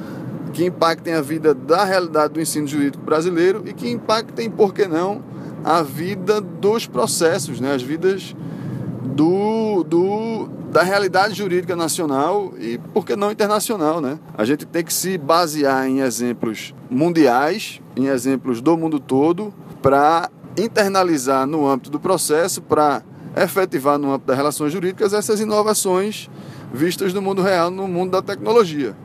que 0.53 0.65
impactem 0.65 1.15
a 1.15 1.21
vida 1.21 1.53
da 1.53 1.85
realidade 1.85 2.35
do 2.35 2.41
ensino 2.41 2.67
jurídico 2.67 3.05
brasileiro 3.05 3.63
e 3.67 3.73
que 3.73 3.91
impactem, 3.91 4.49
por 4.49 4.73
que 4.73 4.87
não, 4.87 5.23
a 5.65 5.83
vida 5.83 6.41
dos 6.41 6.87
processos, 6.87 7.61
né? 7.61 7.75
as 7.75 7.83
vidas 7.83 8.35
do, 9.03 9.85
do, 9.85 10.49
da 10.71 10.83
realidade 10.83 11.35
jurídica 11.35 11.75
nacional 11.75 12.53
e, 12.59 12.79
por 12.93 13.05
que 13.05 13.17
não, 13.17 13.33
internacional. 13.33 14.01
Né? 14.01 14.19
A 14.37 14.45
gente 14.45 14.65
tem 14.65 14.85
que 14.85 14.93
se 14.93 15.19
basear 15.19 15.89
em 15.89 16.01
exemplos 16.01 16.75
mundiais, 16.89 17.81
em 17.97 18.07
exemplos 18.07 18.61
do 18.61 18.77
mundo 18.77 19.01
todo, 19.01 19.53
para 19.83 20.31
internalizar 20.57 21.47
no 21.47 21.69
âmbito 21.69 21.91
do 21.91 21.99
processo, 21.99 22.63
para 22.63 23.03
efetivar 23.37 23.99
no 23.99 24.11
âmbito 24.11 24.27
das 24.27 24.37
relações 24.37 24.73
jurídicas 24.73 25.13
essas 25.13 25.41
inovações 25.41 26.29
vistas 26.73 27.13
no 27.13 27.23
mundo 27.23 27.43
real, 27.43 27.71
no 27.71 27.87
mundo 27.87 28.11
da 28.11 28.23
tecnologia. 28.23 28.97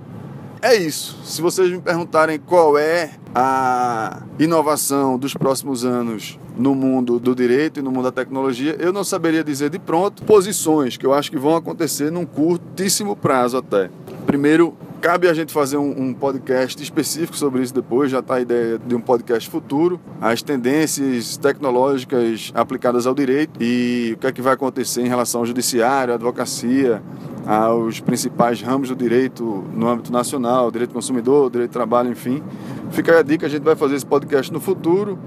É 0.61 0.75
isso. 0.75 1.17
Se 1.23 1.41
vocês 1.41 1.71
me 1.71 1.79
perguntarem 1.79 2.37
qual 2.37 2.77
é 2.77 3.11
a 3.33 4.23
inovação 4.37 5.17
dos 5.17 5.33
próximos 5.33 5.85
anos 5.85 6.37
no 6.57 6.75
mundo 6.75 7.17
do 7.17 7.33
direito 7.33 7.79
e 7.79 7.83
no 7.83 7.91
mundo 7.91 8.03
da 8.03 8.11
tecnologia, 8.11 8.75
eu 8.77 8.91
não 8.91 9.03
saberia 9.03 9.43
dizer 9.43 9.69
de 9.69 9.79
pronto 9.79 10.23
posições 10.23 10.97
que 10.97 11.05
eu 11.05 11.13
acho 11.13 11.31
que 11.31 11.37
vão 11.37 11.55
acontecer 11.55 12.11
num 12.11 12.25
curtíssimo 12.25 13.15
prazo 13.15 13.55
até. 13.55 13.89
Primeiro, 14.25 14.75
cabe 14.99 15.29
a 15.29 15.33
gente 15.33 15.53
fazer 15.53 15.77
um, 15.77 15.89
um 15.89 16.13
podcast 16.13 16.81
específico 16.83 17.35
sobre 17.35 17.61
isso 17.63 17.73
depois, 17.73 18.11
já 18.11 18.19
está 18.19 18.35
a 18.35 18.41
ideia 18.41 18.77
de 18.77 18.93
um 18.93 18.99
podcast 18.99 19.49
futuro, 19.49 19.99
as 20.19 20.41
tendências 20.41 21.37
tecnológicas 21.37 22.51
aplicadas 22.53 23.07
ao 23.07 23.15
direito 23.15 23.63
e 23.63 24.13
o 24.15 24.17
que 24.17 24.27
é 24.27 24.31
que 24.31 24.41
vai 24.41 24.53
acontecer 24.53 25.01
em 25.01 25.07
relação 25.07 25.41
ao 25.41 25.45
judiciário, 25.45 26.13
à 26.13 26.15
advocacia, 26.15 27.01
aos 27.47 28.01
principais 28.01 28.61
ramos 28.61 28.89
do 28.89 28.95
direito 28.95 29.63
no 29.73 29.87
âmbito 29.87 30.11
nacional, 30.11 30.69
direito 30.69 30.91
do 30.91 30.95
consumidor, 30.95 31.49
direito 31.49 31.71
do 31.71 31.73
trabalho, 31.73 32.11
enfim. 32.11 32.43
Fica 32.91 33.19
a 33.19 33.23
dica, 33.23 33.45
a 33.45 33.49
gente 33.49 33.63
vai 33.63 33.75
fazer 33.75 33.95
esse 33.95 34.05
podcast 34.05 34.51
no 34.51 34.59
futuro, 34.59 35.17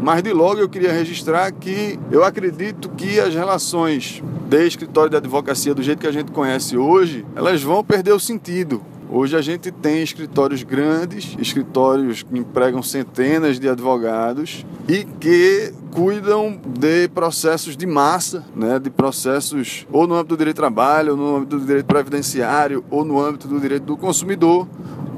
mas 0.00 0.22
de 0.22 0.32
logo 0.32 0.60
eu 0.60 0.68
queria 0.68 0.92
registrar 0.92 1.52
que 1.52 1.98
eu 2.10 2.24
acredito 2.24 2.88
que 2.90 3.20
as 3.20 3.32
relações 3.32 4.22
de 4.48 4.66
escritório 4.66 5.10
de 5.10 5.16
advocacia 5.16 5.72
do 5.72 5.82
jeito 5.82 6.00
que 6.00 6.06
a 6.08 6.12
gente 6.12 6.32
conhece 6.32 6.76
hoje, 6.76 7.24
elas 7.36 7.62
vão 7.62 7.84
perder 7.84 8.12
o 8.12 8.18
sentido. 8.18 8.82
Hoje 9.12 9.36
a 9.36 9.42
gente 9.42 9.72
tem 9.72 10.04
escritórios 10.04 10.62
grandes, 10.62 11.36
escritórios 11.36 12.22
que 12.22 12.38
empregam 12.38 12.80
centenas 12.80 13.58
de 13.58 13.68
advogados 13.68 14.64
e 14.88 15.02
que 15.02 15.74
cuidam 15.90 16.56
de 16.78 17.08
processos 17.08 17.76
de 17.76 17.88
massa, 17.88 18.44
né, 18.54 18.78
de 18.78 18.88
processos 18.88 19.84
ou 19.90 20.06
no 20.06 20.14
âmbito 20.14 20.36
do 20.36 20.38
direito 20.38 20.54
do 20.54 20.60
trabalho, 20.60 21.10
ou 21.10 21.16
no 21.16 21.36
âmbito 21.36 21.58
do 21.58 21.66
direito 21.66 21.86
previdenciário, 21.86 22.84
ou 22.88 23.04
no 23.04 23.20
âmbito 23.20 23.48
do 23.48 23.58
direito 23.58 23.82
do 23.82 23.96
consumidor, 23.96 24.68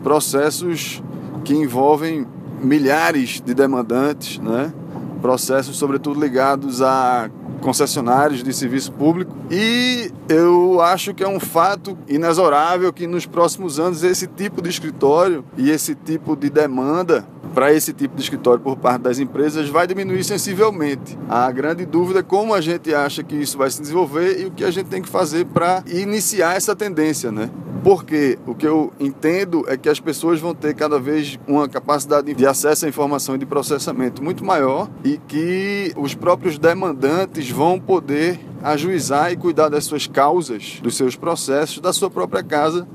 processos 0.03 1.03
que 1.45 1.53
envolvem 1.53 2.27
milhares 2.63 3.43
de 3.45 3.53
demandantes, 3.53 4.39
né, 4.39 4.73
processos 5.21 5.77
sobretudo 5.77 6.19
ligados 6.19 6.81
a 6.81 7.31
concessionários 7.63 8.43
de 8.43 8.53
serviço 8.53 8.93
público. 8.93 9.35
E 9.51 10.11
eu 10.29 10.81
acho 10.83 11.15
que 11.15 11.25
é 11.25 11.29
um 11.29 11.41
fato 11.41 11.97
inexorável 12.07 12.93
que 12.93 13.07
nos 13.07 13.25
próximos 13.25 13.81
anos 13.81 14.03
esse 14.03 14.27
tipo 14.27 14.61
de 14.61 14.69
escritório 14.69 15.45
e 15.57 15.71
esse 15.71 15.95
tipo 15.95 16.37
de 16.37 16.51
demanda 16.51 17.27
para 17.55 17.73
esse 17.73 17.93
tipo 17.93 18.17
de 18.17 18.23
escritório 18.23 18.61
por 18.61 18.77
parte 18.77 19.03
das 19.03 19.19
empresas 19.19 19.69
vai 19.69 19.87
diminuir 19.87 20.25
sensivelmente. 20.25 21.19
A 21.29 21.51
grande 21.51 21.87
dúvida 21.87 22.21
é 22.21 22.23
como 22.23 22.55
a 22.55 22.61
gente 22.61 22.95
acha 22.95 23.23
que 23.23 23.37
isso 23.37 23.57
vai 23.57 23.71
se 23.71 23.81
desenvolver 23.81 24.41
e 24.41 24.47
o 24.47 24.51
que 24.51 24.65
a 24.65 24.71
gente 24.71 24.87
tem 24.87 25.03
que 25.03 25.09
fazer 25.09 25.47
para 25.47 25.83
iniciar 25.87 26.57
essa 26.57 26.75
tendência, 26.75 27.31
né? 27.31 27.51
Porque 27.83 28.39
o 28.47 28.55
que 28.55 28.67
eu 28.67 28.93
entendo 29.01 29.65
é 29.67 29.77
que 29.77 29.89
as 29.89 29.99
pessoas 29.99 30.39
vão 30.39 30.55
ter 30.55 30.73
cada 30.73 31.01
vez 31.01 31.39
uma 31.49 31.69
capacidade 31.69 32.33
de 32.33 32.47
acesso 32.47 32.87
à 32.87 32.89
informação 32.89 33.35
e 33.35 33.39
de 33.39 33.47
processamento 33.47 34.23
muito 34.23 34.45
maior 34.45 34.89
e 35.05 35.19
que 35.19 35.93
os 35.97 36.15
próprios 36.15 36.59
demandantes 36.59 37.51
vão 37.51 37.81
poder 37.81 38.39
ajuizar 38.63 39.33
e 39.33 39.37
cuidar 39.37 39.69
das 39.69 39.85
suas 39.85 40.07
causas, 40.07 40.79
dos 40.81 40.97
seus 40.97 41.17
processos, 41.17 41.81
da 41.81 41.93
sua 41.93 42.09
própria 42.09 42.45
casa, 42.45 42.87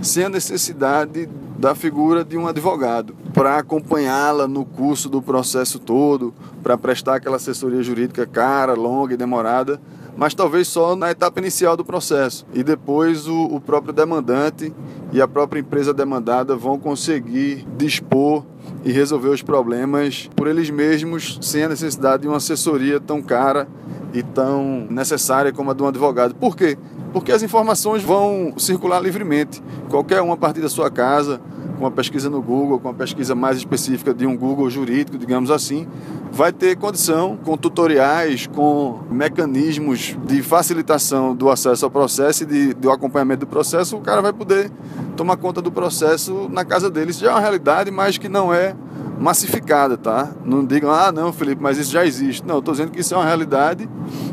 sem 0.00 0.24
a 0.24 0.28
necessidade 0.28 1.28
da 1.58 1.74
figura 1.74 2.24
de 2.24 2.36
um 2.36 2.46
advogado. 2.46 3.16
Para 3.34 3.58
acompanhá-la 3.58 4.46
no 4.46 4.64
curso 4.64 5.08
do 5.08 5.20
processo 5.20 5.80
todo, 5.80 6.32
para 6.62 6.78
prestar 6.78 7.16
aquela 7.16 7.36
assessoria 7.36 7.82
jurídica 7.82 8.24
cara, 8.26 8.74
longa 8.74 9.14
e 9.14 9.16
demorada 9.16 9.80
mas 10.16 10.34
talvez 10.34 10.66
só 10.68 10.96
na 10.96 11.10
etapa 11.10 11.40
inicial 11.40 11.76
do 11.76 11.84
processo. 11.84 12.46
E 12.54 12.62
depois 12.62 13.28
o, 13.28 13.44
o 13.44 13.60
próprio 13.60 13.92
demandante 13.92 14.72
e 15.12 15.20
a 15.20 15.28
própria 15.28 15.60
empresa 15.60 15.92
demandada 15.92 16.56
vão 16.56 16.78
conseguir 16.78 17.66
dispor 17.76 18.42
e 18.84 18.90
resolver 18.90 19.28
os 19.28 19.42
problemas 19.42 20.28
por 20.34 20.48
eles 20.48 20.70
mesmos, 20.70 21.38
sem 21.42 21.64
a 21.64 21.68
necessidade 21.68 22.22
de 22.22 22.28
uma 22.28 22.38
assessoria 22.38 22.98
tão 22.98 23.22
cara 23.22 23.68
e 24.12 24.22
tão 24.22 24.86
necessária 24.90 25.52
como 25.52 25.70
a 25.70 25.74
de 25.74 25.82
um 25.82 25.88
advogado. 25.88 26.34
Por 26.34 26.56
quê? 26.56 26.78
Porque 27.12 27.32
as 27.32 27.42
informações 27.42 28.02
vão 28.02 28.54
circular 28.56 29.00
livremente. 29.00 29.62
Qualquer 29.88 30.22
um 30.22 30.32
a 30.32 30.36
partir 30.36 30.60
da 30.60 30.68
sua 30.68 30.90
casa, 30.90 31.40
com 31.76 31.84
uma 31.84 31.90
pesquisa 31.90 32.30
no 32.30 32.42
Google, 32.42 32.80
com 32.80 32.88
uma 32.88 32.94
pesquisa 32.94 33.34
mais 33.34 33.56
específica 33.58 34.12
de 34.12 34.26
um 34.26 34.36
Google 34.36 34.68
jurídico, 34.70 35.18
digamos 35.18 35.50
assim, 35.50 35.86
vai 36.32 36.52
ter 36.52 36.76
condição 36.76 37.36
com 37.36 37.56
tutoriais, 37.56 38.46
com 38.46 39.00
mecanismos 39.10 40.16
de 40.26 40.42
facilitação 40.42 41.34
do 41.34 41.50
acesso 41.50 41.84
ao 41.84 41.90
processo 41.90 42.42
e 42.42 42.46
de, 42.46 42.74
do 42.74 42.90
acompanhamento 42.90 43.40
do 43.40 43.46
processo, 43.46 43.96
o 43.96 44.00
cara 44.00 44.20
vai 44.20 44.32
poder 44.32 44.70
tomar 45.16 45.36
conta 45.36 45.62
do 45.62 45.70
processo 45.70 46.48
na 46.50 46.64
casa 46.64 46.90
dele. 46.90 47.10
Isso 47.10 47.20
já 47.20 47.28
é 47.28 47.30
uma 47.32 47.40
realidade, 47.40 47.90
mas 47.90 48.18
que 48.18 48.28
não 48.28 48.52
é 48.52 48.74
massificada, 49.18 49.96
tá? 49.96 50.30
Não 50.44 50.64
digam, 50.64 50.90
ah, 50.90 51.10
não, 51.10 51.32
Felipe, 51.32 51.62
mas 51.62 51.78
isso 51.78 51.90
já 51.90 52.04
existe. 52.04 52.46
Não, 52.46 52.58
estou 52.58 52.72
dizendo 52.72 52.90
que 52.90 53.00
isso 53.00 53.14
é 53.14 53.16
uma 53.16 53.24
realidade, 53.24 53.88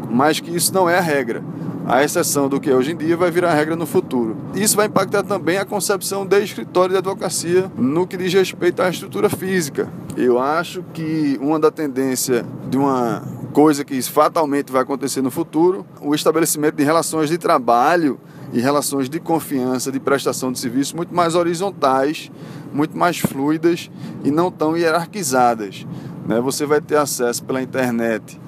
mas 0.10 0.40
que 0.40 0.54
isso 0.54 0.74
não 0.74 0.90
é 0.90 0.98
a 0.98 1.02
regra. 1.02 1.44
A 1.86 2.04
exceção 2.04 2.48
do 2.48 2.60
que 2.60 2.70
é 2.70 2.76
hoje 2.76 2.92
em 2.92 2.96
dia 2.96 3.18
vai 3.18 3.30
virar 3.30 3.54
regra 3.54 3.76
no 3.76 3.86
futuro. 3.86 4.38
Isso 4.56 4.76
vai 4.76 4.88
impactar 4.88 5.24
também 5.24 5.58
a 5.58 5.66
concepção 5.66 6.26
de 6.26 6.42
escritório 6.42 6.92
de 6.92 6.98
advocacia 6.98 7.72
no 7.78 8.08
que 8.08 8.16
diz 8.16 8.34
respeito 8.34 8.82
à 8.82 8.90
estrutura 8.90 9.30
física. 9.30 9.92
Eu 10.16 10.40
acho 10.40 10.84
que 10.94 11.38
uma 11.42 11.60
da 11.60 11.70
tendência 11.70 12.46
de 12.70 12.78
uma 12.78 13.22
coisa 13.52 13.84
que 13.84 14.02
fatalmente 14.02 14.72
vai 14.72 14.82
acontecer 14.82 15.22
no 15.22 15.30
futuro, 15.30 15.86
o 16.02 16.16
estabelecimento 16.16 16.76
de 16.76 16.84
relações 16.84 17.30
de 17.30 17.38
trabalho 17.38 18.20
e 18.52 18.60
relações 18.60 19.10
de 19.10 19.20
confiança, 19.20 19.92
de 19.92 20.00
prestação 20.00 20.52
de 20.52 20.60
serviço 20.60 20.96
muito 20.96 21.14
mais 21.14 21.36
horizontais, 21.36 22.32
muito 22.72 22.98
mais 22.98 23.20
fluidas 23.20 23.92
e 24.24 24.32
não 24.32 24.52
tão 24.52 24.78
hierarquizadas. 24.78 25.86
Né? 26.28 26.40
Você 26.40 26.66
vai 26.66 26.80
ter 26.80 26.98
acesso 26.98 27.44
pela 27.44 27.62
internet 27.62 28.40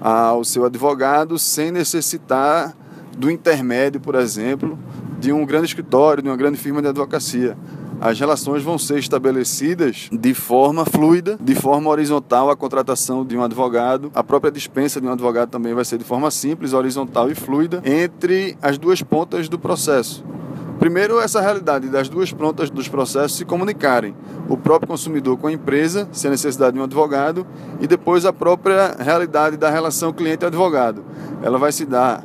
ao 0.00 0.44
seu 0.44 0.64
advogado 0.64 1.38
sem 1.38 1.70
necessitar 1.70 2.76
do 3.16 3.30
intermédio, 3.30 4.00
por 4.00 4.14
exemplo, 4.14 4.78
de 5.18 5.32
um 5.32 5.44
grande 5.44 5.66
escritório, 5.66 6.22
de 6.22 6.28
uma 6.28 6.36
grande 6.36 6.56
firma 6.56 6.80
de 6.80 6.88
advocacia 6.88 7.56
as 8.00 8.18
relações 8.18 8.62
vão 8.62 8.78
ser 8.78 8.98
estabelecidas 8.98 10.08
de 10.12 10.32
forma 10.32 10.84
fluida, 10.84 11.36
de 11.40 11.54
forma 11.54 11.90
horizontal 11.90 12.48
a 12.48 12.56
contratação 12.56 13.24
de 13.24 13.36
um 13.36 13.42
advogado, 13.42 14.10
a 14.14 14.22
própria 14.22 14.52
dispensa 14.52 15.00
de 15.00 15.06
um 15.06 15.12
advogado 15.12 15.50
também 15.50 15.74
vai 15.74 15.84
ser 15.84 15.98
de 15.98 16.04
forma 16.04 16.30
simples, 16.30 16.72
horizontal 16.72 17.28
e 17.30 17.34
fluida 17.34 17.82
entre 17.84 18.56
as 18.62 18.78
duas 18.78 19.02
pontas 19.02 19.48
do 19.48 19.58
processo. 19.58 20.24
Primeiro, 20.78 21.18
essa 21.18 21.40
realidade 21.40 21.88
das 21.88 22.08
duas 22.08 22.32
pontas 22.32 22.70
dos 22.70 22.88
processos 22.88 23.36
se 23.36 23.44
comunicarem. 23.44 24.14
O 24.48 24.56
próprio 24.56 24.88
consumidor 24.88 25.36
com 25.36 25.48
a 25.48 25.52
empresa, 25.52 26.08
sem 26.12 26.28
a 26.28 26.32
necessidade 26.32 26.74
de 26.74 26.80
um 26.80 26.84
advogado, 26.84 27.44
e 27.80 27.86
depois 27.86 28.24
a 28.24 28.32
própria 28.32 28.94
realidade 28.98 29.56
da 29.56 29.70
relação 29.70 30.12
cliente-advogado. 30.12 31.04
Ela 31.42 31.58
vai 31.58 31.72
se 31.72 31.84
dar 31.84 32.22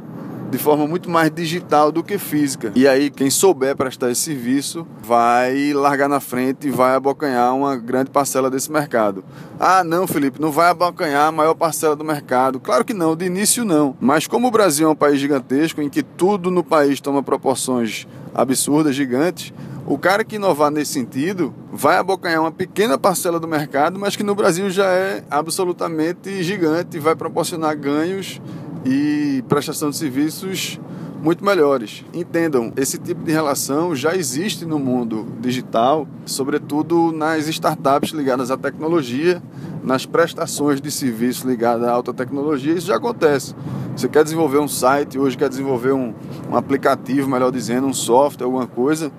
de 0.51 0.59
forma 0.59 0.85
muito 0.85 1.09
mais 1.09 1.31
digital 1.31 1.91
do 1.91 2.03
que 2.03 2.19
física. 2.19 2.71
E 2.75 2.87
aí, 2.87 3.09
quem 3.09 3.27
souber 3.27 3.75
prestar 3.75 4.11
esse 4.11 4.21
serviço 4.21 4.85
vai 5.01 5.73
largar 5.73 6.07
na 6.07 6.19
frente 6.19 6.67
e 6.67 6.71
vai 6.71 6.93
abocanhar 6.93 7.55
uma 7.55 7.75
grande 7.75 8.11
parcela 8.11 8.51
desse 8.51 8.71
mercado. 8.71 9.25
Ah, 9.59 9.83
não, 9.83 10.05
Felipe, 10.05 10.39
não 10.39 10.51
vai 10.51 10.69
abocanhar 10.69 11.27
a 11.27 11.31
maior 11.31 11.55
parcela 11.55 11.95
do 11.95 12.05
mercado. 12.05 12.59
Claro 12.59 12.85
que 12.85 12.93
não, 12.93 13.15
de 13.15 13.25
início 13.25 13.65
não. 13.65 13.97
Mas 13.99 14.27
como 14.27 14.47
o 14.47 14.51
Brasil 14.51 14.87
é 14.87 14.91
um 14.91 14.95
país 14.95 15.19
gigantesco, 15.19 15.81
em 15.81 15.89
que 15.89 16.03
tudo 16.03 16.51
no 16.51 16.63
país 16.63 17.01
toma 17.01 17.23
proporções 17.23 18.05
absurdas, 18.33 18.95
gigantes, 18.95 19.53
o 19.85 19.97
cara 19.97 20.23
que 20.23 20.37
inovar 20.37 20.71
nesse 20.71 20.93
sentido 20.93 21.53
vai 21.71 21.97
abocanhar 21.97 22.41
uma 22.41 22.51
pequena 22.51 22.97
parcela 22.97 23.39
do 23.39 23.47
mercado, 23.47 23.99
mas 23.99 24.15
que 24.15 24.23
no 24.23 24.33
Brasil 24.33 24.69
já 24.69 24.85
é 24.85 25.23
absolutamente 25.29 26.41
gigante 26.41 26.97
e 26.97 26.99
vai 26.99 27.15
proporcionar 27.15 27.75
ganhos 27.77 28.41
e 28.85 29.43
prestação 29.47 29.89
de 29.89 29.97
serviços 29.97 30.79
muito 31.21 31.43
melhores. 31.43 32.03
Entendam, 32.13 32.73
esse 32.75 32.97
tipo 32.97 33.23
de 33.23 33.31
relação 33.31 33.95
já 33.95 34.15
existe 34.15 34.65
no 34.65 34.77
mundo 34.77 35.25
digital, 35.39 36.05
sobretudo 36.25 37.13
nas 37.13 37.47
startups 37.47 38.11
ligadas 38.11 38.51
à 38.51 38.57
tecnologia, 38.57 39.41
nas 39.83 40.05
prestações 40.05 40.79
de 40.79 40.89
serviço 40.89 41.47
ligadas 41.47 41.87
à 41.87 41.91
alta 41.91 42.13
tecnologia, 42.13 42.73
isso 42.73 42.87
já 42.87 42.95
acontece. 42.95 43.53
Você 43.95 44.07
quer 44.07 44.23
desenvolver 44.23 44.59
um 44.59 44.67
site, 44.67 45.19
hoje 45.19 45.37
quer 45.37 45.49
desenvolver 45.49 45.91
um, 45.91 46.13
um 46.49 46.55
aplicativo, 46.55 47.29
melhor 47.29 47.51
dizendo, 47.51 47.85
um 47.87 47.93
software, 47.93 48.45
alguma 48.45 48.65
coisa, 48.65 49.11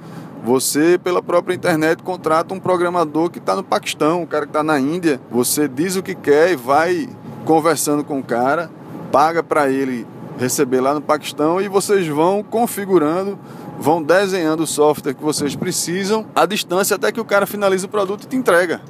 você, 0.43 0.99
pela 0.99 1.23
própria 1.23 1.55
internet, 1.55 2.03
contrata 2.03 2.53
um 2.53 2.61
programador 2.61 3.31
que 3.31 3.39
está 3.39 3.55
no 3.55 3.63
Paquistão, 3.63 4.23
um 4.23 4.27
cara 4.27 4.45
que 4.45 4.51
está 4.51 4.63
na 4.63 4.79
Índia. 4.79 5.21
Você 5.31 5.69
diz 5.69 5.97
o 5.97 6.03
que 6.03 6.15
quer 6.15 6.53
e 6.53 6.57
vai 6.57 7.09
conversando 7.45 8.03
com 8.03 8.19
o 8.19 8.23
cara 8.23 8.71
paga 9.15 9.45
para 9.45 9.71
ele 9.71 10.05
receber 10.37 10.81
lá 10.81 10.93
no 10.93 11.01
Paquistão 11.01 11.61
e 11.61 11.69
vocês 11.69 12.05
vão 12.09 12.43
configurando, 12.43 13.39
vão 13.79 14.03
desenhando 14.03 14.65
o 14.65 14.67
software 14.67 15.15
que 15.15 15.23
vocês 15.23 15.55
precisam 15.55 16.27
à 16.35 16.45
distância 16.45 16.97
até 16.97 17.13
que 17.13 17.21
o 17.21 17.25
cara 17.25 17.47
finalize 17.47 17.87
o 17.87 17.89
produto 17.89 18.25
e 18.25 18.27
te 18.27 18.35
entrega. 18.35 18.81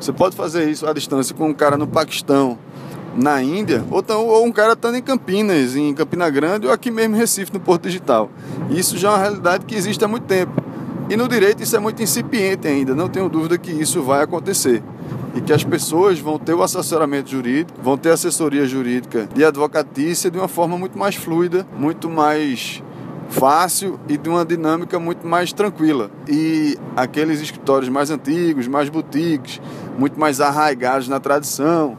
Você 0.00 0.12
pode 0.12 0.36
fazer 0.36 0.68
isso 0.68 0.86
à 0.86 0.92
distância 0.92 1.34
com 1.34 1.48
um 1.48 1.54
cara 1.54 1.76
no 1.76 1.86
Paquistão, 1.86 2.58
na 3.16 3.42
Índia, 3.42 3.84
ou, 3.90 4.02
tão, 4.02 4.26
ou 4.26 4.44
um 4.44 4.52
cara 4.52 4.72
estando 4.72 4.96
em 4.96 5.02
Campinas, 5.02 5.76
em 5.76 5.94
Campina 5.94 6.28
Grande, 6.28 6.66
ou 6.66 6.72
aqui 6.72 6.90
mesmo 6.90 7.14
em 7.14 7.18
Recife, 7.18 7.52
no 7.52 7.60
Porto 7.60 7.84
Digital. 7.84 8.30
Isso 8.70 8.98
já 8.98 9.08
é 9.08 9.10
uma 9.12 9.18
realidade 9.18 9.64
que 9.64 9.74
existe 9.74 10.04
há 10.04 10.08
muito 10.08 10.24
tempo. 10.24 10.62
E 11.08 11.16
no 11.16 11.28
direito 11.28 11.62
isso 11.62 11.76
é 11.76 11.78
muito 11.78 12.02
incipiente 12.02 12.66
ainda, 12.66 12.94
não 12.94 13.08
tenho 13.08 13.28
dúvida 13.28 13.58
que 13.58 13.70
isso 13.70 14.02
vai 14.02 14.22
acontecer. 14.22 14.82
E 15.34 15.40
que 15.40 15.52
as 15.52 15.64
pessoas 15.64 16.18
vão 16.18 16.38
ter 16.38 16.54
o 16.54 16.62
assessoramento 16.62 17.30
jurídico, 17.30 17.78
vão 17.82 17.96
ter 17.96 18.10
assessoria 18.10 18.66
jurídica 18.66 19.28
de 19.34 19.44
advocatícia 19.44 20.30
de 20.30 20.38
uma 20.38 20.48
forma 20.48 20.78
muito 20.78 20.98
mais 20.98 21.14
fluida, 21.14 21.66
muito 21.76 22.08
mais 22.08 22.82
fácil 23.28 23.98
e 24.08 24.16
de 24.16 24.28
uma 24.28 24.44
dinâmica 24.44 24.98
muito 24.98 25.26
mais 25.26 25.52
tranquila. 25.52 26.10
E 26.28 26.76
aqueles 26.96 27.40
escritórios 27.40 27.88
mais 27.88 28.10
antigos, 28.10 28.68
mais 28.68 28.88
boutiques, 28.88 29.60
muito 29.98 30.18
mais 30.18 30.40
arraigados 30.40 31.08
na 31.08 31.20
tradição, 31.20 31.98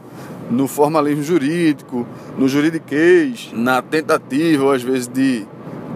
no 0.50 0.68
formalismo 0.68 1.22
jurídico, 1.22 2.06
no 2.38 2.48
juridiquês, 2.48 3.50
na 3.52 3.82
tentativa, 3.82 4.74
às 4.74 4.82
vezes, 4.82 5.08
de 5.08 5.46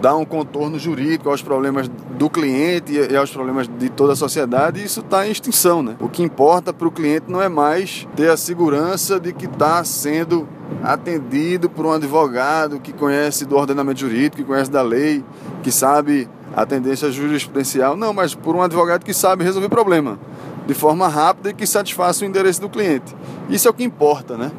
dar 0.01 0.15
um 0.15 0.25
contorno 0.25 0.79
jurídico 0.79 1.29
aos 1.29 1.43
problemas 1.43 1.87
do 2.17 2.29
cliente 2.29 2.93
e 2.93 3.15
aos 3.15 3.29
problemas 3.29 3.67
de 3.67 3.87
toda 3.89 4.13
a 4.13 4.15
sociedade, 4.15 4.83
isso 4.83 5.01
está 5.01 5.27
em 5.27 5.31
extinção. 5.31 5.83
Né? 5.83 5.95
O 5.99 6.09
que 6.09 6.23
importa 6.23 6.73
para 6.73 6.87
o 6.87 6.91
cliente 6.91 7.25
não 7.27 7.41
é 7.41 7.47
mais 7.47 8.07
ter 8.15 8.29
a 8.29 8.35
segurança 8.35 9.19
de 9.19 9.31
que 9.31 9.45
está 9.45 9.83
sendo 9.83 10.47
atendido 10.83 11.69
por 11.69 11.85
um 11.85 11.91
advogado 11.91 12.79
que 12.79 12.91
conhece 12.93 13.45
do 13.45 13.55
ordenamento 13.55 13.99
jurídico, 13.99 14.37
que 14.37 14.43
conhece 14.43 14.71
da 14.71 14.81
lei, 14.81 15.23
que 15.63 15.71
sabe 15.71 16.29
a 16.55 16.65
tendência 16.65 17.11
jurisprudencial, 17.11 17.95
não, 17.95 18.13
mas 18.13 18.35
por 18.35 18.55
um 18.55 18.61
advogado 18.61 19.05
que 19.05 19.13
sabe 19.13 19.43
resolver 19.43 19.69
problema 19.69 20.19
de 20.67 20.73
forma 20.73 21.07
rápida 21.07 21.49
e 21.49 21.53
que 21.53 21.65
satisfaça 21.65 22.23
o 22.23 22.27
interesse 22.27 22.61
do 22.61 22.69
cliente. 22.69 23.15
Isso 23.49 23.67
é 23.67 23.71
o 23.71 23.73
que 23.73 23.83
importa, 23.83 24.37
né? 24.37 24.51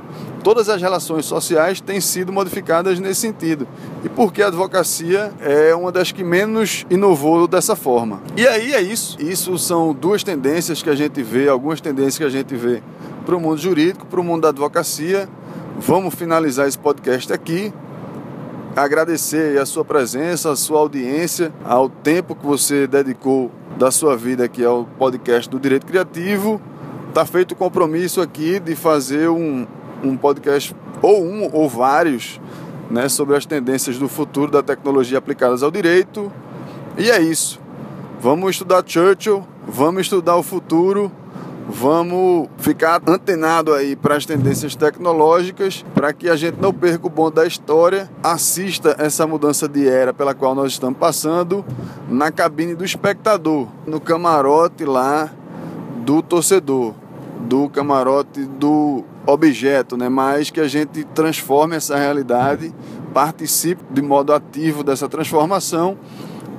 todas 0.42 0.68
as 0.68 0.82
relações 0.82 1.24
sociais 1.24 1.80
têm 1.80 2.00
sido 2.00 2.32
modificadas 2.32 2.98
nesse 2.98 3.20
sentido. 3.20 3.66
E 4.04 4.08
porque 4.08 4.42
a 4.42 4.48
advocacia 4.48 5.32
é 5.40 5.74
uma 5.74 5.92
das 5.92 6.12
que 6.12 6.24
menos 6.24 6.84
inovou 6.90 7.46
dessa 7.46 7.76
forma. 7.76 8.20
E 8.36 8.46
aí 8.46 8.74
é 8.74 8.82
isso. 8.82 9.16
Isso 9.20 9.56
são 9.58 9.94
duas 9.94 10.22
tendências 10.22 10.82
que 10.82 10.90
a 10.90 10.94
gente 10.94 11.22
vê, 11.22 11.48
algumas 11.48 11.80
tendências 11.80 12.18
que 12.18 12.24
a 12.24 12.28
gente 12.28 12.54
vê 12.54 12.82
para 13.24 13.36
o 13.36 13.40
mundo 13.40 13.58
jurídico, 13.58 14.04
para 14.04 14.20
o 14.20 14.24
mundo 14.24 14.42
da 14.42 14.48
advocacia. 14.48 15.28
Vamos 15.78 16.14
finalizar 16.14 16.68
esse 16.68 16.78
podcast 16.78 17.32
aqui. 17.32 17.72
Agradecer 18.76 19.58
a 19.58 19.66
sua 19.66 19.84
presença, 19.84 20.50
a 20.50 20.56
sua 20.56 20.78
audiência, 20.78 21.52
ao 21.64 21.88
tempo 21.88 22.34
que 22.34 22.46
você 22.46 22.86
dedicou 22.86 23.50
da 23.76 23.90
sua 23.90 24.16
vida 24.16 24.44
aqui 24.44 24.64
ao 24.64 24.84
podcast 24.84 25.48
do 25.48 25.58
Direito 25.58 25.86
Criativo. 25.86 26.60
Está 27.08 27.26
feito 27.26 27.52
o 27.52 27.56
compromisso 27.56 28.20
aqui 28.20 28.60
de 28.60 28.74
fazer 28.74 29.28
um, 29.28 29.66
um 30.02 30.16
podcast, 30.16 30.74
ou 31.00 31.22
um 31.24 31.50
ou 31.52 31.68
vários, 31.68 32.40
né, 32.90 33.08
sobre 33.08 33.36
as 33.36 33.44
tendências 33.44 33.98
do 33.98 34.08
futuro 34.08 34.50
da 34.50 34.62
tecnologia 34.62 35.18
aplicadas 35.18 35.62
ao 35.62 35.70
direito. 35.70 36.32
E 36.96 37.10
é 37.10 37.20
isso. 37.20 37.60
Vamos 38.20 38.52
estudar 38.52 38.84
Churchill, 38.86 39.44
vamos 39.66 40.02
estudar 40.02 40.36
o 40.36 40.42
futuro, 40.42 41.10
vamos 41.68 42.48
ficar 42.58 43.00
antenado 43.06 43.72
aí 43.72 43.96
para 43.96 44.16
as 44.16 44.26
tendências 44.26 44.74
tecnológicas, 44.74 45.84
para 45.94 46.12
que 46.12 46.28
a 46.28 46.36
gente 46.36 46.60
não 46.60 46.72
perca 46.72 47.06
o 47.06 47.10
bonde 47.10 47.36
da 47.36 47.46
história, 47.46 48.10
assista 48.22 48.96
essa 48.98 49.26
mudança 49.26 49.68
de 49.68 49.88
era 49.88 50.12
pela 50.12 50.34
qual 50.34 50.54
nós 50.54 50.72
estamos 50.72 50.98
passando 50.98 51.64
na 52.08 52.30
cabine 52.30 52.74
do 52.74 52.84
espectador, 52.84 53.68
no 53.86 54.00
camarote 54.00 54.84
lá 54.84 55.30
do 56.04 56.22
torcedor, 56.22 56.94
do 57.40 57.68
camarote 57.68 58.44
do 58.44 59.04
objeto, 59.26 59.96
né? 59.96 60.08
mas 60.08 60.50
que 60.50 60.60
a 60.60 60.68
gente 60.68 61.04
transforme 61.04 61.76
essa 61.76 61.96
realidade, 61.96 62.74
participe 63.14 63.82
de 63.90 64.02
modo 64.02 64.32
ativo 64.32 64.82
dessa 64.82 65.08
transformação 65.08 65.96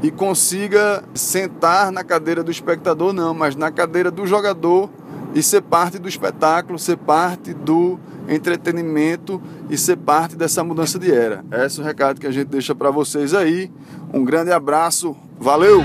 e 0.03 0.11
consiga 0.11 1.01
sentar 1.15 1.89
na 1.89 2.03
cadeira 2.03 2.43
do 2.43 2.51
espectador, 2.51 3.13
não, 3.13 3.33
mas 3.33 3.55
na 3.55 3.71
cadeira 3.71 4.11
do 4.11 4.27
jogador 4.27 4.89
e 5.33 5.41
ser 5.41 5.61
parte 5.61 5.97
do 5.97 6.09
espetáculo, 6.09 6.77
ser 6.77 6.97
parte 6.97 7.53
do 7.53 7.97
entretenimento 8.27 9.41
e 9.69 9.77
ser 9.77 9.95
parte 9.95 10.35
dessa 10.35 10.61
mudança 10.61 10.99
de 10.99 11.11
era. 11.11 11.43
Esse 11.65 11.79
é 11.79 11.83
o 11.83 11.85
recado 11.85 12.19
que 12.19 12.27
a 12.27 12.31
gente 12.31 12.47
deixa 12.47 12.75
para 12.75 12.91
vocês 12.91 13.33
aí. 13.33 13.71
Um 14.13 14.25
grande 14.25 14.51
abraço, 14.51 15.15
valeu! 15.39 15.81